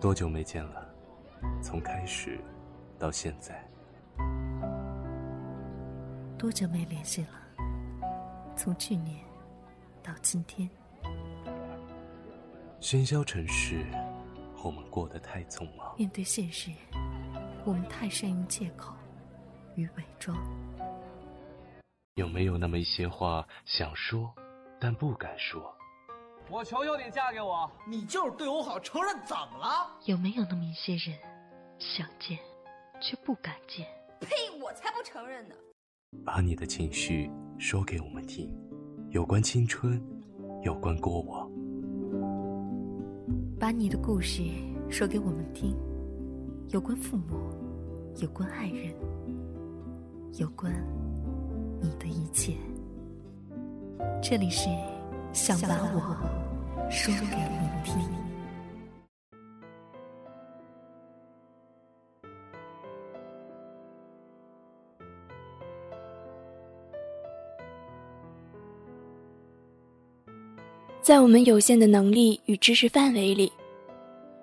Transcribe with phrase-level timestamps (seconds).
[0.00, 0.86] 多久没见了？
[1.62, 2.38] 从开始
[2.98, 3.66] 到现在，
[6.38, 7.28] 多久没联系了？
[8.54, 9.18] 从去年
[10.02, 10.68] 到今天，
[12.80, 13.84] 喧嚣尘世，
[14.62, 15.94] 我们过得太匆忙。
[15.98, 16.70] 面对现实，
[17.64, 18.94] 我们太善于借口
[19.74, 20.36] 与伪装。
[22.16, 24.32] 有没有那么一些话想说，
[24.78, 25.73] 但不敢说？
[26.50, 27.70] 我求求你嫁给我！
[27.88, 29.90] 你就是对我好，承认怎么了？
[30.04, 31.18] 有没有那么一些人，
[31.78, 32.38] 想见
[33.00, 33.86] 却不敢见？
[34.20, 34.28] 呸！
[34.62, 35.54] 我才不承认呢！
[36.24, 38.54] 把你的情绪说给我们听，
[39.10, 40.00] 有关青春，
[40.62, 41.50] 有关过往。
[43.58, 44.42] 把你的故事
[44.90, 45.74] 说给我们听，
[46.68, 47.50] 有关父母，
[48.16, 48.94] 有关爱人，
[50.34, 50.72] 有关
[51.80, 52.54] 你的一切。
[54.22, 54.68] 这里是。
[55.34, 56.00] 想把我
[56.88, 58.00] 说给你听。
[71.02, 73.52] 在我们有限的能力与知识范围里，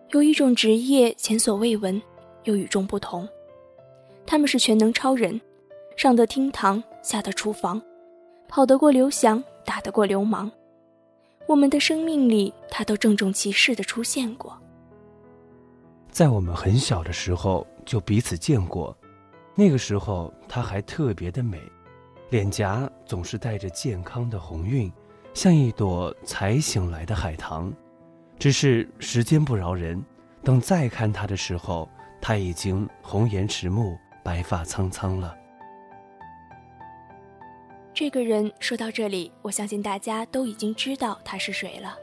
[0.10, 2.00] 有一种职业前所未闻，
[2.44, 3.28] 又与众不同。
[4.28, 5.40] 他们是全能超人，
[5.96, 7.82] 上得厅堂，下得厨房，
[8.50, 10.52] 跑得过刘翔，打得过流氓。
[11.48, 14.58] 我们的生命里，他都郑重其事的出现过。
[16.10, 18.96] 在我们很小的时候就彼此见过，
[19.56, 21.62] 那个时候她还特别的美，
[22.30, 24.92] 脸颊总是带着健康的红晕，
[25.34, 27.72] 像一朵才醒来的海棠。
[28.40, 30.04] 只是时间不饶人，
[30.44, 31.90] 等再看她的时候，
[32.22, 35.36] 她已经红颜迟暮，白发苍苍了。
[38.02, 41.96] 这个人说到这里，我相信大家都已经知道他是谁了。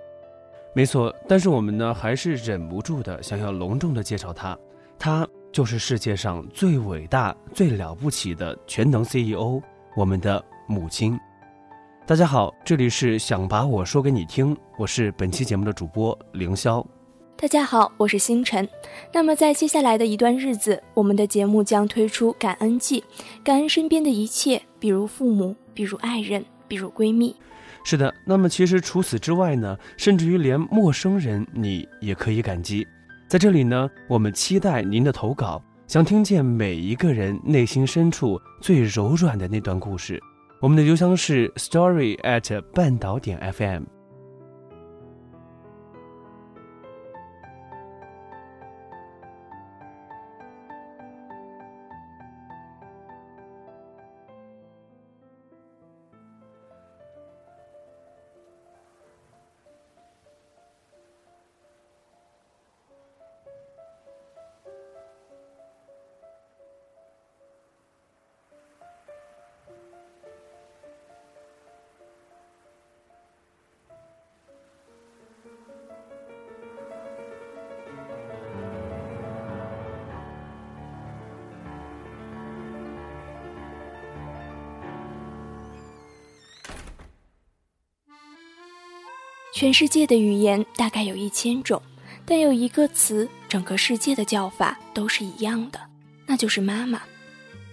[0.73, 4.57] 没错，但是我们呢，还是忍不住的想要隆重的介绍他。
[4.97, 9.61] 他就是世界上最伟大、最了不起的全能 CEO，
[9.97, 11.19] 我们的母亲。
[12.07, 16.81] 大家好，这里是想把我说给你听，我是本期节目的主播凌霄。
[17.41, 18.69] 大家好，我是星辰。
[19.13, 23.05] 那么在接下来的一段日子，我们的节目将推出感恩季，
[23.45, 25.55] 感恩身边的一切，比如父母。
[25.73, 27.37] 比如爱人，比如闺蜜，
[27.85, 28.13] 是的。
[28.27, 32.85] 那么其实除此之外呢，甚至于连陌生人你也可以感激。
[33.29, 40.21] 在这里呢，我们期待您的投稿，想听见每一个人内心深处最柔软的那段故事。
[40.61, 43.85] 我们的邮箱是 story at 半岛点 fm。
[89.59, 91.83] 全世界的语言大概有一千种，
[92.25, 95.81] 但有一个词，整个世界的叫法都是一样的，
[96.27, 97.01] 那就是妈妈。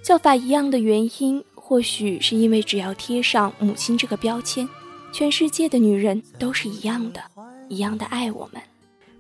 [0.02, 4.68] 叫法一样的原因，或许是因为只要贴上母亲这个标签，
[5.14, 7.22] 全世界的女人都是一样的，
[7.70, 8.60] 一样的爱我们。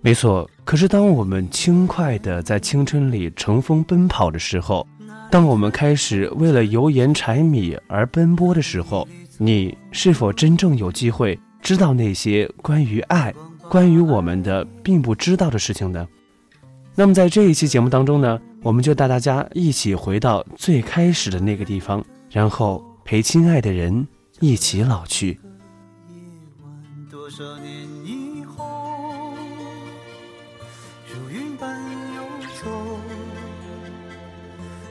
[0.01, 0.49] 没错。
[0.63, 4.87] 可是当我们轻快地在青春里乘风奔跑的时候，
[5.29, 11.39] 当我们开始为了油盐柴米而奔波的时候，你是否真正有机会？
[11.65, 13.33] 知道那些关于爱、
[13.67, 16.07] 关于我们的并不知道的事情呢？
[16.93, 24.07] 那么在这一期节目当中呢，我们就带大家一起回到最开始的那个地方，然后陪亲爱的人
[24.39, 25.39] 一起老去。
[27.09, 27.73] 多少年
[28.05, 29.33] 以后，
[31.11, 31.81] 如云般
[32.16, 32.22] 游
[32.61, 32.69] 走，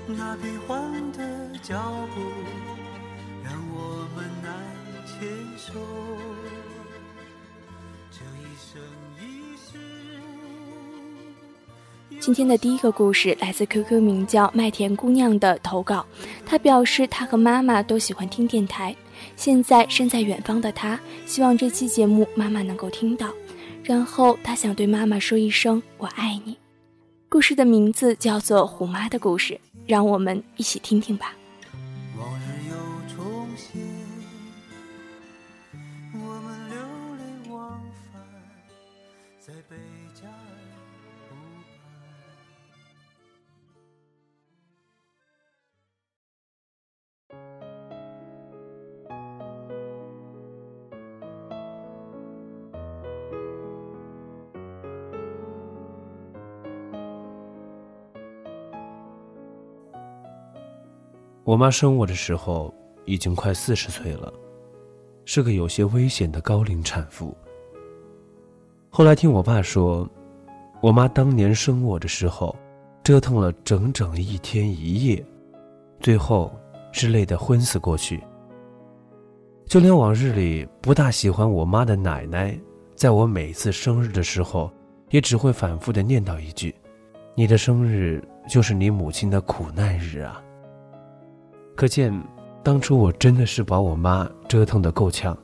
[0.09, 1.23] 那变幻的
[1.63, 1.81] 脚
[2.17, 2.21] 步，
[12.21, 16.07] 今天的第一个故事来自 QQ 名叫麦田姑娘的投稿，
[16.47, 18.97] 她表示她和妈妈都喜欢听电台，
[19.37, 23.29] 现在身在远方的她希望这期节目妈妈能够听到，
[23.83, 26.57] 然后她想对妈妈说一声我爱你。
[27.29, 29.55] 故事的名字叫做《虎妈的故事》，
[29.87, 31.35] 让我们一起听听吧。
[61.55, 62.75] 我妈生我的时候
[63.05, 64.33] 已经快四十岁了，
[65.25, 67.33] 是个有些危险的高龄产妇。
[68.91, 70.05] 后来听我爸说，
[70.83, 72.57] 我妈当年生我的时候，
[73.05, 75.25] 折腾了整整一天一夜，
[76.01, 76.53] 最后
[76.91, 78.21] 是累得昏死过去。
[79.65, 82.59] 就连往日里不大喜欢我妈的奶奶，
[82.97, 84.69] 在我每次生日的时候，
[85.11, 86.75] 也只会反复的念叨一句
[87.37, 90.43] ：“你的生日就是你母亲的苦难日啊。”
[91.77, 92.13] 可见，
[92.63, 95.37] 当初我真的是把我妈折腾得够呛。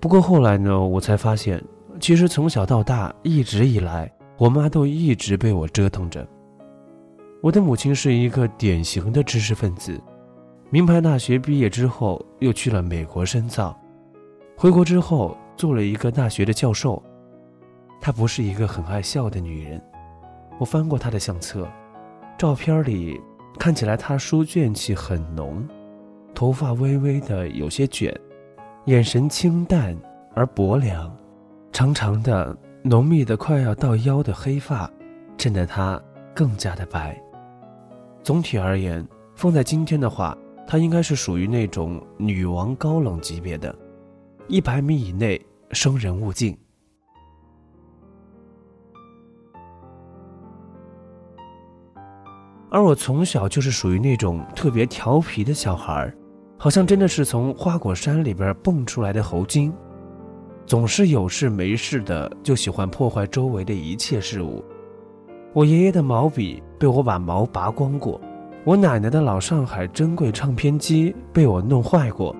[0.00, 1.62] 不过后来呢，我才发现，
[2.00, 6.26] 其实从小到大，一直以来，我妈都一直被我折腾着。
[7.40, 10.00] 我的母亲是一个典型的知识分子。
[10.70, 13.76] 名牌大学毕业之后，又去了美国深造，
[14.56, 17.02] 回国之后做了一个大学的教授。
[18.00, 19.82] 她不是一个很爱笑的女人。
[20.58, 21.68] 我翻过她的相册，
[22.38, 23.20] 照片里
[23.58, 25.66] 看起来她书卷气很浓，
[26.34, 28.12] 头发微微的有些卷，
[28.86, 29.96] 眼神清淡
[30.34, 31.14] 而薄凉，
[31.72, 34.90] 长长的、浓密的快要到腰的黑发，
[35.38, 36.00] 衬得她
[36.34, 37.20] 更加的白。
[38.22, 40.36] 总体而言，放在今天的话。
[40.64, 43.74] 她应该是属于那种女王高冷级别的，
[44.46, 45.38] 一百米以内
[45.72, 46.56] 生人勿近。
[52.72, 56.16] 而我从小就是属于那种特别调皮的小孩儿
[56.58, 59.70] 好像真的是从花果山里边蹦出来的猴精，
[60.64, 64.64] 总是有事没事的就喜欢破坏周围的一切事物。
[65.52, 68.18] 我爷爷的毛笔被我把毛拔光过。
[68.64, 72.34] 我奶奶的老上海珍贵唱片机被我弄坏过，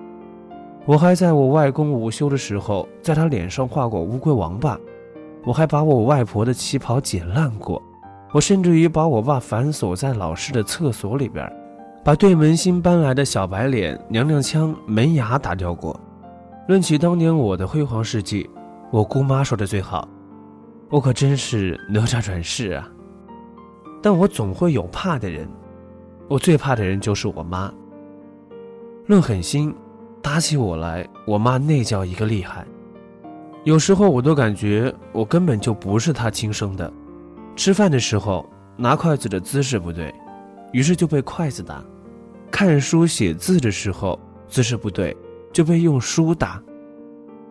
[0.85, 4.79] 我还在我外公午休的时候，在他脸上画过乌龟王八，
[5.43, 7.79] 我还把我外婆的旗袍剪烂过，
[8.33, 11.47] 我甚至于把我爸反锁在老式的厕所里边，
[12.03, 15.97] 把对门新搬来的小白脸娘娘腔门牙打掉过。
[16.67, 18.49] 论起当年我的辉煌事迹，
[18.89, 20.09] 我姑妈说的最好，
[20.89, 22.89] 我可真是哪吒转世啊！
[24.01, 25.47] 但我总会有怕的人。
[26.27, 27.71] 我最怕的人就是我妈。
[29.05, 29.75] 论狠心，
[30.23, 32.65] 打起我来，我妈那叫一个厉害。
[33.63, 36.91] 有时候我都感觉我根本就不是她亲生的。
[37.55, 38.45] 吃饭的时候
[38.77, 40.13] 拿筷子的姿势不对，
[40.71, 41.83] 于是就被筷子打；
[42.51, 45.15] 看书写字的时候姿势不对，
[45.51, 46.61] 就被用书打；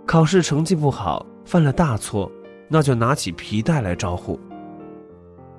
[0.07, 2.31] 考试成绩不好，犯了大错，
[2.69, 4.39] 那就拿起皮带来招呼。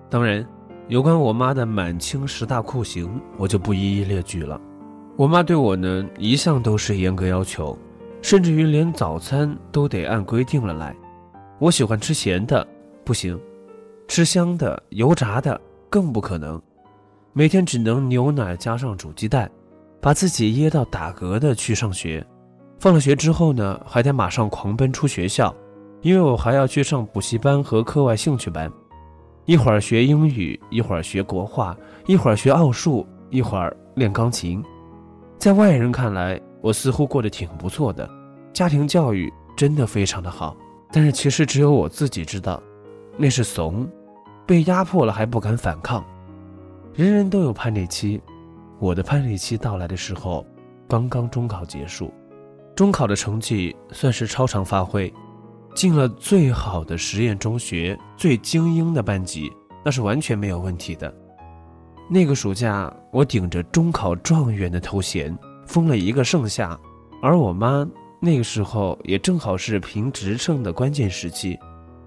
[0.09, 0.45] 当然。
[0.89, 4.59] 有关我妈的满清十大酷刑，我就不一一列举了。
[5.15, 7.75] 我妈对我呢，一向都是严格要求，
[8.21, 10.93] 甚至于连早餐都得按规定了来。
[11.57, 12.67] 我喜欢吃咸的，
[13.05, 13.37] 不行；
[14.07, 15.59] 吃香的、油炸的
[15.89, 16.61] 更不可能。
[17.31, 19.49] 每天只能牛奶加上煮鸡蛋，
[19.99, 22.25] 把自己噎到打嗝的去上学。
[22.79, 25.53] 放了学之后呢，还得马上狂奔出学校，
[26.01, 28.71] 因为我还要去上补习班和课外兴趣班。
[29.45, 34.63] 一会儿学英语，一会儿学国画，一会儿学奥数，一会儿练钢琴。
[35.37, 38.09] 在外人看来，我似乎过得挺不错的，
[38.53, 40.55] 家庭教育真的非常的好。
[40.91, 42.61] 但是其实只有我自己知道，
[43.17, 43.87] 那是怂，
[44.45, 46.03] 被压迫了还不敢反抗。
[46.93, 48.21] 人人都有叛逆期，
[48.79, 50.45] 我的叛逆期到来的时候，
[50.87, 52.13] 刚刚中考结束，
[52.75, 55.11] 中考的成绩算是超常发挥。
[55.75, 59.51] 进了最好的实验中学，最精英的班级，
[59.83, 61.11] 那是完全没有问题的。
[62.07, 66.79] 那个暑假，我顶着中考状元的头衔，疯了一个盛夏。
[67.23, 67.87] 而我妈
[68.19, 71.57] 那个时候也正好是评职称的关键时期，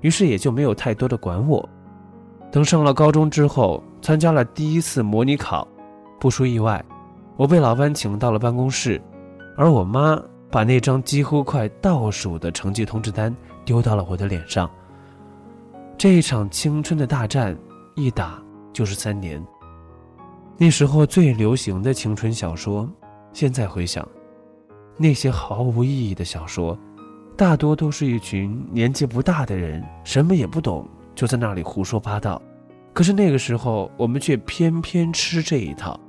[0.07, 1.69] 于是也就没有太多的管我。
[2.53, 5.67] 等上了高中之后，参加了第一次模拟考，
[6.21, 6.85] 不出意外，
[7.37, 9.03] 我被老班请到了办公室，
[9.57, 10.17] 而我妈
[10.49, 13.35] 把那张几乎快倒数的成绩通知单。
[13.65, 14.71] 丢到了我的脸上。
[15.99, 17.59] 这一场青春的大战，
[17.97, 18.41] 一打
[18.73, 19.45] 就是三年。
[20.57, 22.89] 那时候最流行的青春小说，
[23.33, 24.07] 现在回想，
[24.97, 26.79] 那些毫无意义的小说，
[27.37, 32.41] 大多都是一群年纪不大的人，什么也不懂，就在那里胡说八道。
[32.95, 36.01] 可是那个时候，我们却偏偏吃这一套，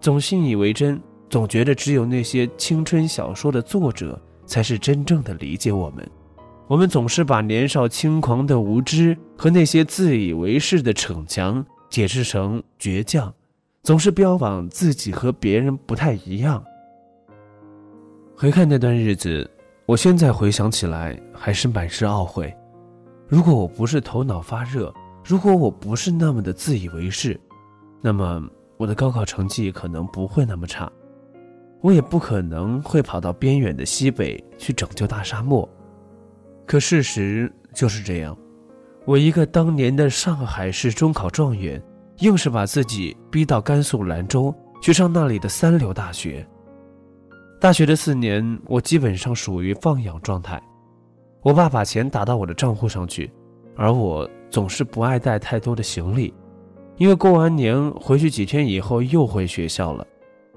[0.00, 0.98] 总信以为真，
[1.28, 6.10] 总觉得只有那些青春小说的作者，才是真正的理解我们。
[6.66, 13.30] 我们总是把年少轻狂的无知和那些自以为是的逞强解释成倔强，
[13.82, 16.64] 总是标榜自己和别人不太一样。
[18.34, 19.48] 回看那段日子，
[19.84, 22.54] 我现在回想起来还是满是懊悔。
[23.26, 24.92] 如果我不是头脑发热，
[25.24, 27.38] 如果我不是那么的自以为是，
[28.00, 28.42] 那么
[28.76, 30.90] 我的高考成绩可能不会那么差，
[31.80, 35.68] 我也不可能会跑到边远的西北去拯救大沙漠。
[36.64, 38.36] 可事实就是这样，
[39.04, 41.82] 我一个当年的上海市中考状元，
[42.18, 46.46] 硬是把自己逼到甘肃兰州去上那里的三流大学。
[47.62, 50.60] 大学的四年，我基本上属于放养状态。
[51.42, 53.30] 我爸把钱打到我的账户上去，
[53.76, 56.34] 而我总是不爱带太多的行李，
[56.96, 60.04] 因为过完年回去几天以后又回学校了，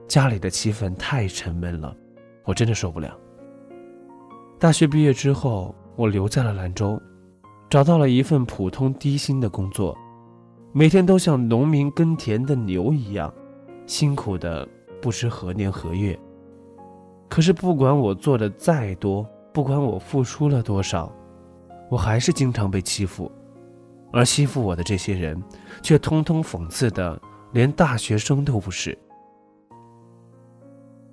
[0.07, 1.95] 家里的气氛太沉闷了，
[2.43, 3.15] 我真的受不了。
[4.57, 6.99] 大学毕业之后，我留在了兰州，
[7.69, 9.95] 找到了一份普通低薪的工作，
[10.73, 13.31] 每天都像农民耕田的牛一样，
[13.85, 14.67] 辛苦的
[14.99, 16.19] 不知何年何月。
[17.35, 21.11] 可是，不管我做的再多，不管我付出了多少，
[21.89, 23.29] 我还是经常被欺负，
[24.13, 25.37] 而欺负我的这些人，
[25.81, 28.97] 却通通讽刺的连大学生都不是。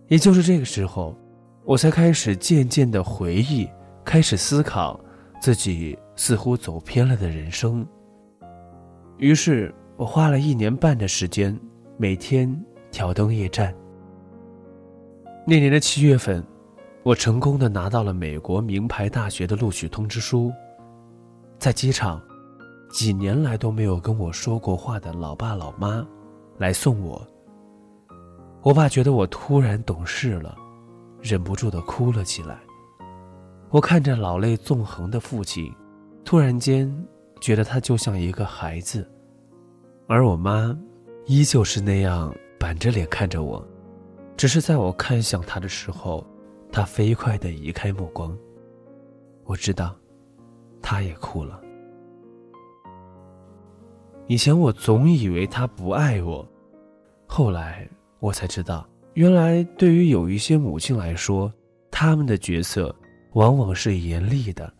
[0.07, 1.12] 也就是这个时候，
[1.64, 3.69] 我才开始渐渐的回忆，
[4.05, 5.00] 开始思考
[5.41, 7.85] 自己似乎走偏了的人生。
[9.19, 11.59] 于是，我花了一年半的时间，
[11.97, 13.75] 每天挑灯夜战。
[15.44, 16.44] 那年的七月份，
[17.02, 20.52] 我成功的拿到了美国名牌大学的录取通知书。
[21.58, 22.22] 在机场，
[22.92, 26.06] 几年来都没有跟我说过话的老爸老妈
[26.58, 27.26] 来送我。
[28.62, 30.56] 我爸觉得我突然懂事了，
[31.20, 32.61] 忍不住的哭了起来。
[33.70, 35.75] 我看着老泪纵横的父亲，
[36.25, 36.88] 突然间
[37.40, 39.11] 觉得他就像一个孩子，
[40.06, 40.78] 而我妈
[41.26, 43.66] 依旧是那样板着脸看着我。
[44.36, 46.26] 只是在我看向他的时候，
[46.70, 48.36] 他飞快的移开目光。
[49.44, 49.94] 我知道，
[50.80, 51.60] 他也哭了。
[54.26, 56.46] 以前我总以为他不爱我，
[57.26, 57.88] 后来
[58.20, 61.52] 我才知道，原来对于有一些母亲来说，
[61.90, 62.94] 他们的角色
[63.32, 64.72] 往往是严厉的。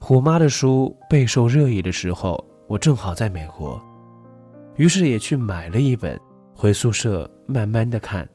[0.00, 3.80] 虎妈的书备受热议的时候，我正好在美国，
[4.76, 6.18] 于是也去买了一本，
[6.54, 8.28] 回宿舍慢慢的看。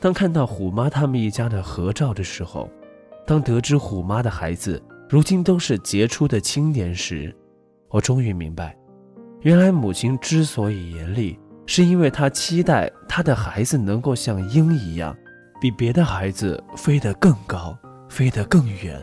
[0.00, 2.70] 当看到虎妈他们一家的合照的时候，
[3.26, 7.34] 当得知虎妈的孩子如今都是杰出的青年时，
[7.90, 8.74] 我终于明白，
[9.42, 15.14] 原来母亲之所以严厉，是因为她期待她的孩子能够像鹰一样，
[15.60, 17.76] 比别的孩子飞得更高，
[18.08, 18.98] 飞得更远。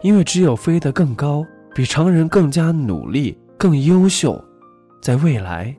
[0.00, 4.44] 因为只有飞得更高，比常人更加努力、更优秀，
[5.00, 5.72] 在未来，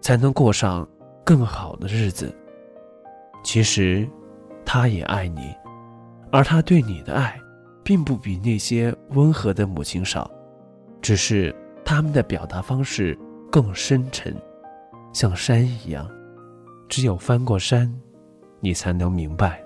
[0.00, 0.88] 才能过上
[1.24, 2.32] 更好的日子。
[3.42, 4.08] 其实，
[4.64, 5.54] 他也爱你，
[6.30, 7.40] 而他对你的爱，
[7.82, 10.30] 并不比那些温和的母亲少，
[11.02, 11.54] 只是
[11.84, 13.18] 他们的表达方式
[13.50, 14.36] 更深沉，
[15.12, 16.08] 像山一样，
[16.88, 17.92] 只有翻过山，
[18.60, 19.64] 你才能明白。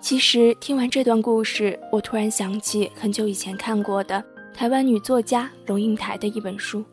[0.00, 4.24] 其实听完这段故事，我突然想起很久以前看过的。
[4.54, 6.84] 台湾女作家龙应台的一本书，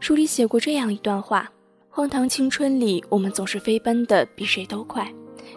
[0.00, 1.50] 书里写过这样一段话：
[1.90, 5.06] 荒唐青春里，我们总是飞奔的比谁都快，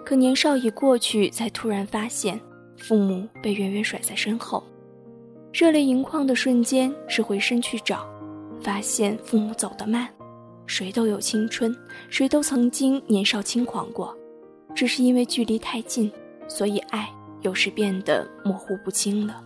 [0.05, 2.39] 可年少已过去，才突然发现
[2.77, 4.63] 父母被远远甩在身后。
[5.53, 8.05] 热泪盈眶的瞬间是回身去找，
[8.61, 10.07] 发现父母走得慢。
[10.67, 11.75] 谁都有青春，
[12.09, 14.15] 谁都曾经年少轻狂过，
[14.75, 16.11] 只是因为距离太近，
[16.47, 17.09] 所以爱
[17.41, 19.41] 有时变得模糊不清了。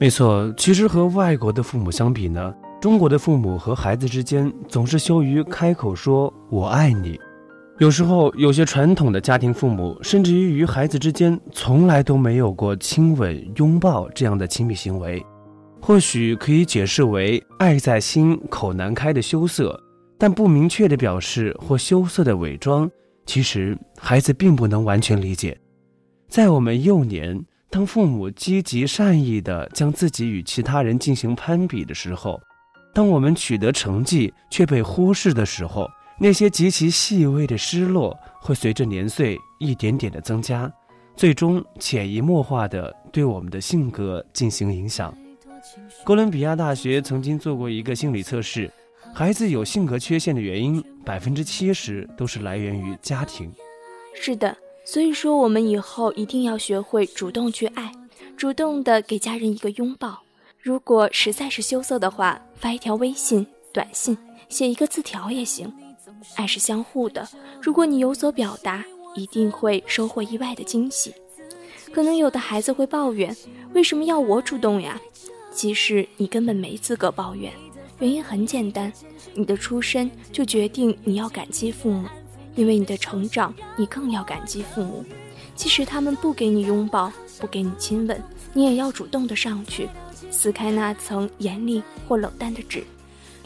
[0.00, 7.18] 没错，其实和外国的父母相比呢，中国的父母和孩子之间总是羞于开口说“我爱你”。
[7.78, 15.20] 有时候，有些传统的家庭父母，甚至于与孩子之间从来都没有过亲吻、拥抱这样的亲密行为，
[15.80, 19.76] 或许可以解释为“爱在心，口难开”的羞涩，
[20.16, 22.88] 但不明确的表示或羞涩的伪装，
[23.26, 25.58] 其实孩子并不能完全理解。
[26.28, 27.44] 在我们幼年。
[27.70, 32.40] 当父母积极善意地将自己与其他人进行攀比的时候，
[32.94, 35.86] 当我们取得成绩却被忽视的时候，
[36.18, 40.72] 那些极其细微的失落会随着年岁一点点的增加，
[41.14, 45.14] 最终潜移默化地对我们的性格进行影响。
[46.04, 48.72] 哥伦比亚大学曾经做过一个心理测试，
[49.14, 53.52] 孩子有性格缺陷的原因，百分之七十都是来源于家庭。
[54.14, 54.56] 是的。
[54.90, 57.92] 所以说，我们以后一定要学会主动去爱，
[58.38, 60.22] 主动的给家人一个拥抱。
[60.62, 64.16] 如果实在是羞涩的话，发一条微信、短信，
[64.48, 65.70] 写一个字条也行。
[66.36, 67.28] 爱是相互的，
[67.60, 68.82] 如果你有所表达，
[69.14, 71.12] 一定会收获意外的惊喜。
[71.92, 73.36] 可能有的孩子会抱怨
[73.74, 74.98] ：“为什么要我主动呀？”
[75.52, 77.52] 其实你根本没资格抱怨，
[77.98, 78.90] 原因很简单，
[79.34, 82.08] 你的出身就决定你要感激父母，
[82.58, 85.04] 因为你的成长，你更要感激父母。
[85.54, 88.20] 即使他们不给你拥抱，不给你亲吻，
[88.52, 89.88] 你也要主动的上去，
[90.28, 92.82] 撕开那层严厉或冷淡的纸，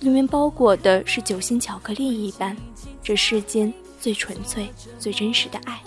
[0.00, 2.56] 里面包裹的是酒心巧克力一般，
[3.02, 4.66] 这世间最纯粹、
[4.98, 5.78] 最真实的爱，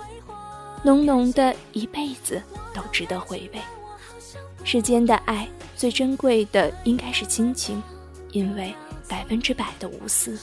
[0.83, 2.39] 浓浓的一辈子
[2.75, 3.59] 都值得回味。
[4.63, 7.81] 世间的爱最珍贵的应该是亲情，
[8.33, 8.71] 因为
[9.07, 10.37] 百分之百的无私。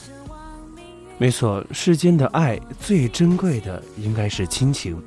[1.22, 5.00] 没错，世间的爱最珍贵的应该是亲情。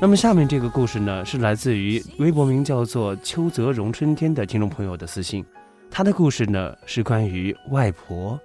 [0.00, 5.44] 那么下面这个故事呢，是来自于微博名叫做“邱泽荣春天”的听众朋友的私信，
[5.88, 8.36] 他的故事呢是关于外婆。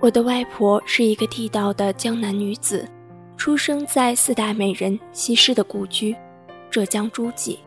[0.00, 2.88] 我的外婆是一个地道的江南女子，
[3.36, 6.16] 出生在四大美人西施的故居——
[6.70, 7.58] 浙江诸暨。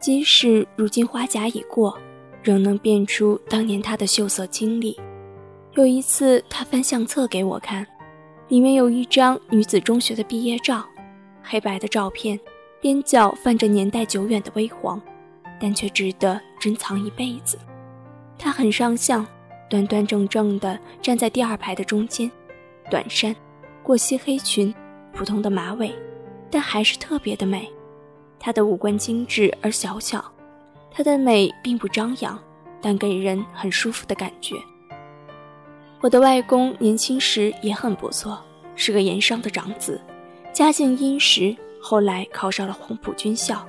[0.00, 1.96] 即使如今花甲已过，
[2.42, 4.98] 仍能辨出当年她的秀色清丽。
[5.74, 7.86] 有一次，她翻相册给我看，
[8.48, 10.84] 里面有一张女子中学的毕业照，
[11.44, 12.38] 黑白的照片，
[12.80, 15.00] 边角泛着年代久远的微黄，
[15.60, 17.56] 但却值得珍藏一辈子。
[18.36, 19.24] 她很上相。
[19.72, 22.30] 端端正正地站在第二排的中间，
[22.90, 23.34] 短衫，
[23.82, 24.74] 过膝黑裙，
[25.14, 25.90] 普通的马尾，
[26.50, 27.66] 但还是特别的美。
[28.38, 30.22] 她的五官精致而小巧，
[30.90, 32.38] 她的美并不张扬，
[32.82, 34.56] 但给人很舒服的感觉。
[36.02, 38.44] 我的外公年轻时也很不错，
[38.76, 39.98] 是个盐商的长子，
[40.52, 43.66] 家境殷实，后来考上了黄埔军校。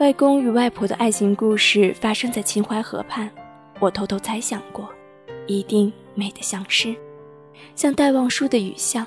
[0.00, 3.30] 外公与外婆的爱情故事发生在秦淮河畔，
[3.80, 4.86] 我偷偷猜想过。
[5.46, 6.96] 一定美得像诗，
[7.74, 9.06] 像戴望舒的雨巷，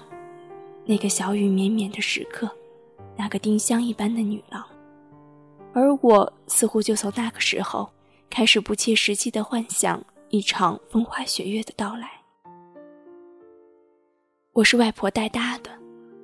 [0.86, 2.50] 那个小雨绵绵的时刻，
[3.16, 4.64] 那个丁香一般的女郎。
[5.74, 7.90] 而我似乎就从那个时候
[8.30, 12.10] 开始不切实际的幻想一场风花雪月的到来。
[14.54, 15.70] 我是外婆带大的，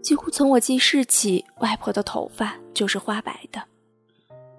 [0.02, 3.62] 几乎从我记事起，外婆的头发就是花白的，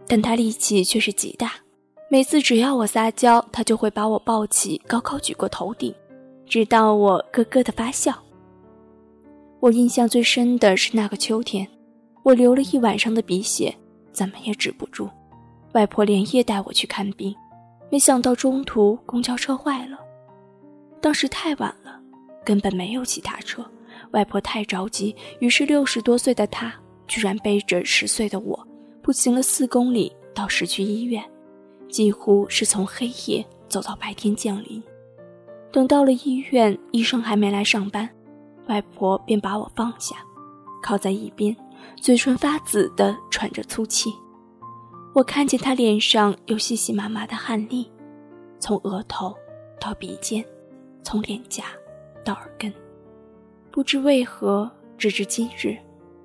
[0.06, 1.63] 但她力气却是极大。
[2.10, 5.92] 每次只要我撒娇，他就会把我抱起，高高举过头顶，
[6.46, 8.14] 直到我咯咯的发笑。
[9.58, 11.66] 我印象最深的是那个秋天，
[12.22, 13.74] 我流了一晚上的鼻血，
[14.12, 15.08] 怎么也止不住。
[15.72, 17.34] 外婆连夜带我去看病，
[17.90, 19.98] 没想到中途公交车坏了，
[21.00, 21.98] 当时太晚了，
[22.44, 23.64] 根本没有其他车。
[24.10, 26.72] 外婆太着急，于是六十多岁的她
[27.08, 28.68] 居然背着十岁的我，
[29.02, 31.24] 步行了四公里到市区医院。
[31.94, 34.82] 几乎是从黑夜走到白天降临。
[35.70, 38.10] 等到了医院，医生还没来上班，
[38.66, 40.16] 外婆便把我放下，
[40.82, 41.56] 靠在一边，
[41.94, 44.12] 嘴唇发紫的喘着粗气。
[45.14, 47.88] 我看见她脸上有细细麻麻的汗粒，
[48.58, 49.32] 从额头
[49.80, 50.44] 到鼻尖，
[51.04, 51.66] 从脸颊
[52.24, 52.74] 到耳根。
[53.70, 55.76] 不知为何，直至今日，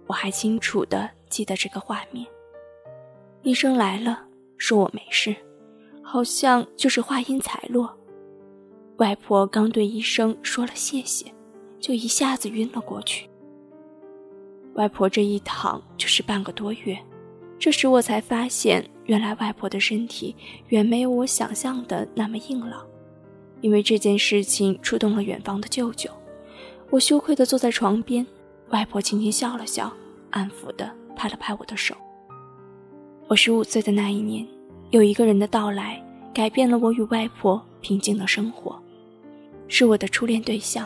[0.08, 2.26] 我还清楚的记得这个画面。
[3.44, 4.26] 医生来了，
[4.58, 5.36] 说我没事。
[6.12, 7.96] 好像就是话音才落，
[8.98, 11.32] 外婆刚对医生说了谢谢，
[11.80, 13.30] 就一下子晕了过去。
[14.74, 16.98] 外婆这一躺就是半个多月，
[17.60, 20.36] 这时我才发现，原来外婆的身体
[20.70, 22.84] 远没有我想象的那么硬朗。
[23.62, 26.10] 因为这件事情触动了远方的舅舅，
[26.90, 28.26] 我羞愧地坐在床边，
[28.70, 29.94] 外婆轻轻笑了笑，
[30.32, 31.94] 安抚地拍了拍我的手。
[33.28, 34.48] 我十五岁的那一年。
[34.92, 38.82] 有一个人的到来，改变了我与外婆平静的生活，
[39.68, 40.86] 是我的初恋对象。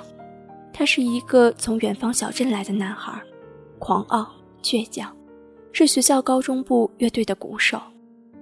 [0.73, 3.21] 他是一个从远方小镇来的男孩，
[3.79, 4.29] 狂傲
[4.61, 5.15] 倔强，
[5.71, 7.79] 是学校高中部乐队的鼓手。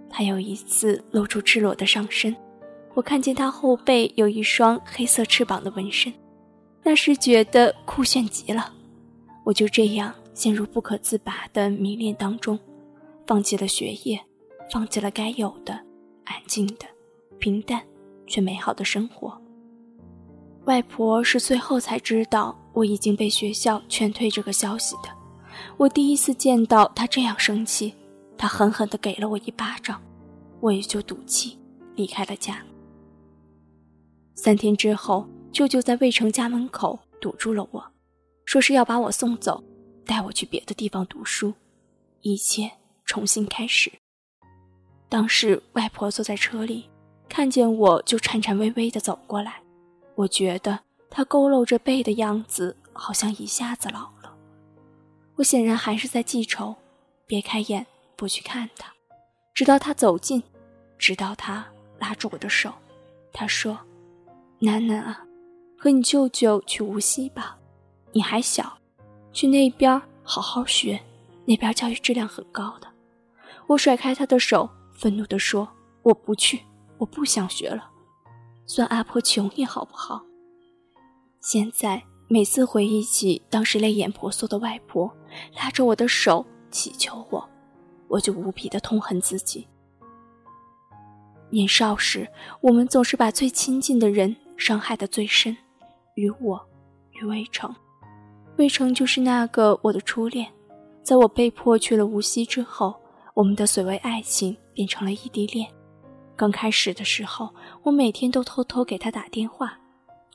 [0.10, 2.36] 他有一次露出赤裸的上身，
[2.96, 6.12] 我看见他后背有一双黑色翅膀的纹身，
[6.82, 8.74] 那时觉得酷炫极了。
[9.44, 12.58] 我就这样陷入不可自拔的迷恋当中，
[13.28, 14.20] 放弃了学业。
[14.72, 15.74] 放弃了该有的
[16.24, 16.86] 安静的、
[17.40, 17.86] 平淡
[18.26, 19.40] 却美好的生活。
[20.66, 25.10] 外婆是最后才知道我已经被学校劝退这个消息的。
[25.76, 27.94] 我第一次见到她这样生气，
[28.38, 30.02] 她狠狠地给了我一巴掌，
[30.62, 31.60] 我也就赌气
[31.96, 32.64] 离开了家。
[34.36, 37.84] 三天之后，舅舅在魏城家门口堵住了我，
[38.46, 39.62] 说是要把我送走，
[40.06, 41.54] 带我去别的地方读书，
[42.22, 42.72] 一切
[43.04, 43.92] 重新开始。
[45.12, 46.90] 当时外婆坐在车里，
[47.28, 49.62] 看见我就颤颤巍巍地走过来，
[50.16, 54.34] 我觉得她佝偻着背的样子好像一下子老了。
[55.36, 56.74] 我显然还是在记仇，
[57.28, 58.94] 别开眼不去看她，
[59.54, 60.42] 直到她走近，
[60.98, 61.68] 直到她
[62.00, 62.72] 拉住我的手，
[63.34, 63.78] 她说。
[64.60, 65.26] 楠楠啊，
[65.78, 67.58] 和你舅舅去无锡吧，
[68.14, 68.78] 你还小，
[69.34, 71.02] 去那边好好学，
[71.44, 72.88] 那边教育质量很高的。
[73.68, 74.70] 我甩开他的手，
[75.02, 75.68] 愤怒地说
[76.04, 76.62] ：“我不去，
[77.00, 77.90] 我不想学了，
[78.68, 80.22] 算阿婆求你好不好？”
[81.42, 85.12] 现在每次回忆起当时泪眼婆娑的外婆
[85.56, 87.50] 拉着我的手祈求我，
[88.08, 89.68] 我就无比的痛恨自己。
[91.50, 92.30] 年少时，
[92.62, 94.36] 我们总是把最亲近的人。
[94.58, 95.58] 伤害的最深，
[96.14, 96.64] 于我，
[97.14, 97.76] 与魏成，
[98.58, 100.54] 魏成就是那个我的初恋。
[101.02, 102.94] 在我被迫去了无锡之后，
[103.34, 105.68] 我们的所谓爱情变成了异地恋。
[106.36, 107.50] 刚开始的时候，
[107.84, 109.78] 我每天都偷偷给他打电话，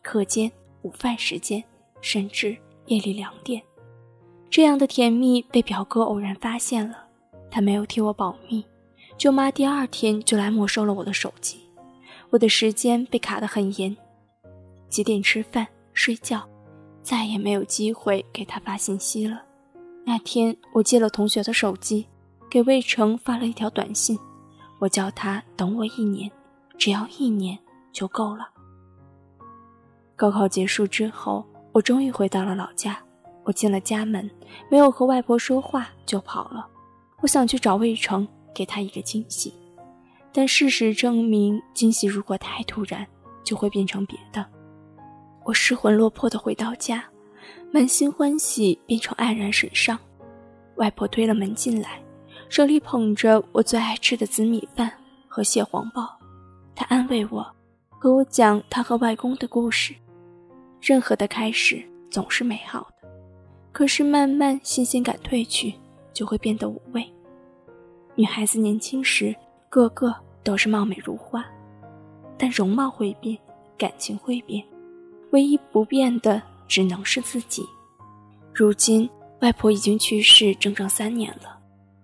[0.02, 0.50] 课间、
[0.82, 1.62] 午饭时间，
[2.00, 3.60] 甚至夜里两点。
[4.48, 7.06] 这样的甜蜜被表哥偶然发现了，
[7.50, 8.64] 他没有替我保密，
[9.18, 11.68] 舅妈第二天就来没收了我的手机，
[12.30, 13.96] 我的时间被卡得很严。
[14.88, 16.48] 几点吃饭、睡觉，
[17.02, 19.42] 再也没有机会给他发信息了。
[20.04, 22.06] 那天我借了同学的手机，
[22.56, 24.18] 给魏成发了一条短信，
[24.78, 26.30] 我叫他等我一年，
[26.78, 27.58] 只要一年
[27.92, 28.48] 就够了。
[30.16, 32.98] 高考结束之后，我终于回到了老家。
[33.44, 34.30] 我进了家门，
[34.70, 36.66] 没有和外婆说话就跑了。
[37.20, 39.52] 我想去找魏成，给他一个惊喜，
[40.32, 43.06] 但事实证明，惊喜如果太突然，
[43.44, 44.42] 就会变成别的。
[45.44, 47.04] 我失魂落魄地回到家，
[47.70, 49.98] 满心欢喜变成黯然神伤。
[50.76, 52.02] 外婆推了门进来，
[52.48, 54.90] 手里捧着我最爱吃的紫米饭
[55.28, 56.08] 和蟹黄包。
[56.74, 57.46] 他安慰我，
[57.88, 59.94] 和我讲他和外公的故事。
[60.80, 63.08] 任何的开始总是美好的，
[63.72, 65.74] 可是慢慢新鲜感褪去，
[66.12, 67.04] 就会变得无味。
[68.14, 69.34] 女孩子年轻时
[69.68, 71.44] 个个都是貌美如花，
[72.38, 73.36] 但容貌会变，
[73.76, 74.64] 感情会变。
[75.32, 77.64] 唯一不变的只能是自己。
[78.54, 79.08] 如今
[79.40, 81.55] 外婆已经去世整整三年了，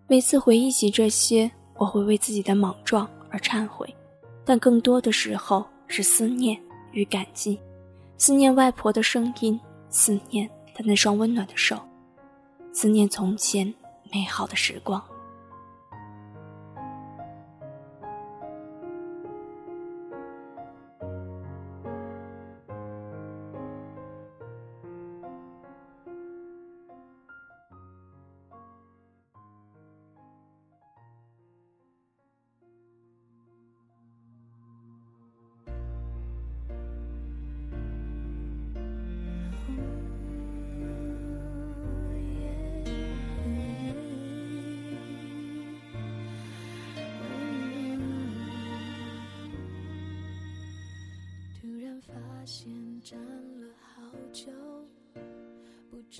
[0.08, 3.94] 每次回忆起这些，我会为自己的莽撞而忏悔，
[4.44, 6.60] 但更多的时候是思念
[6.92, 7.58] 与感激，
[8.18, 11.78] 思念外婆的声音，思念她那双温暖的手，
[12.72, 13.72] 思念从前
[14.12, 15.02] 美好的时光。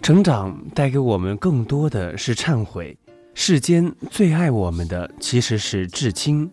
[0.00, 2.96] 成长带给我们更多的是忏悔。
[3.34, 6.50] 世间最爱我们的其实是至亲。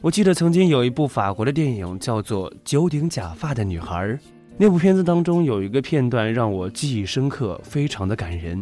[0.00, 4.08] 我记得曾经有一部法国的电影叫做《九顶假发的女孩》，
[4.56, 8.60] 那部片子当中有一个片段让我记忆深刻，非常的感人。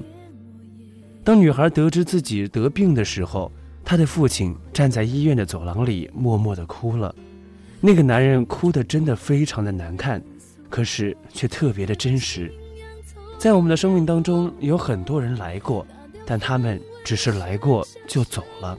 [1.23, 3.51] 当女孩得知自己得病的时候，
[3.85, 7.15] 她的父亲站在医院的走廊里默默的哭了。
[7.83, 10.23] 那个男人哭的真的非常的难看，
[10.69, 12.53] 可是却特别的真实。
[13.39, 15.87] 在我们的生命当中，有很多人来过，
[16.27, 18.79] 但他们只是来过就走了，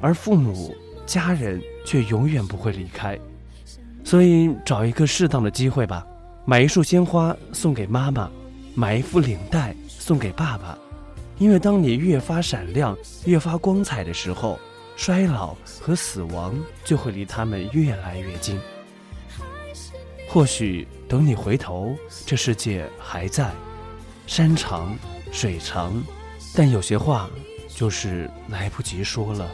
[0.00, 0.72] 而父母、
[1.04, 3.18] 家人却永远不会离开。
[4.04, 6.06] 所以，找一个适当的机会吧，
[6.44, 8.30] 买一束鲜花送给妈妈，
[8.76, 10.78] 买一副领带送给爸爸，
[11.38, 14.60] 因为当你越发闪亮、越发光彩的时候。
[14.96, 18.60] 衰老和死亡就会离他们越来越近。
[20.28, 23.52] 或许等你回头，这世界还在，
[24.26, 24.96] 山长
[25.30, 26.02] 水长，
[26.54, 27.28] 但有些话
[27.68, 29.50] 就是来不及说了。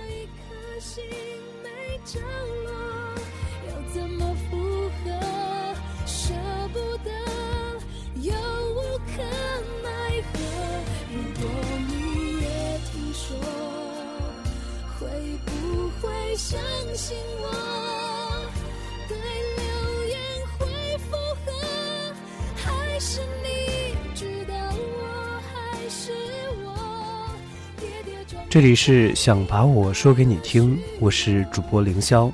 [28.51, 32.33] 这里是想把我说给你听我是主播凌霄。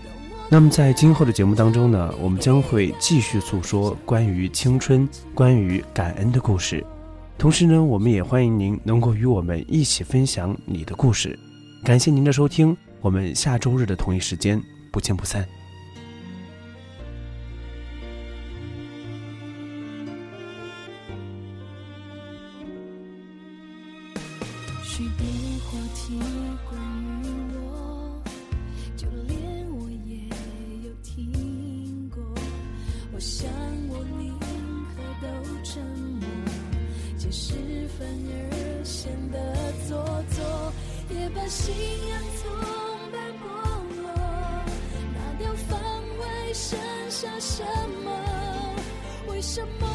[0.49, 6.87] 那么在今后的节目当中呢我们将会继续诉说关于青春关于感恩的故事。
[7.37, 11.37] 同时呢我们也欢迎您能够与我们一起分享你的故事。
[11.83, 15.45] 感谢您的收听我们下周日的同一时间不见不散。
[47.47, 47.63] 什
[48.03, 48.11] 么？
[49.29, 49.87] 为什么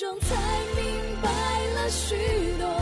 [0.00, 0.34] 中才
[0.76, 1.28] 明白
[1.74, 2.16] 了许
[2.58, 2.79] 多